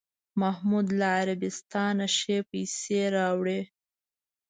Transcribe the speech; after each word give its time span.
محمود 0.41 0.87
له 0.99 1.07
عربستانه 1.19 2.05
ښې 2.17 2.37
پسې 2.49 3.01
راوړې. 3.15 3.61